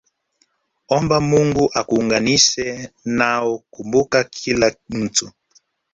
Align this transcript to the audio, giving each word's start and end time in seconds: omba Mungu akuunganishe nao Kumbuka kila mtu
omba 0.97 1.17
Mungu 1.29 1.63
akuunganishe 1.79 2.67
nao 3.17 3.51
Kumbuka 3.73 4.23
kila 4.23 4.75
mtu 4.89 5.27